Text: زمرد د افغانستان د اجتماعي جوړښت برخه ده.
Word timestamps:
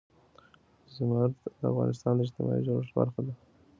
زمرد 0.93 1.33
د 1.59 1.61
افغانستان 1.71 2.13
د 2.15 2.19
اجتماعي 2.25 2.61
جوړښت 2.67 2.93
برخه 2.97 3.21
ده. 3.25 3.33